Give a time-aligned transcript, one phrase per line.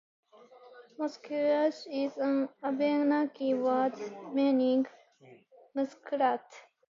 [0.97, 3.93] Musquash is an Abenaki word
[4.33, 4.87] meaning
[5.75, 6.45] "muskrat".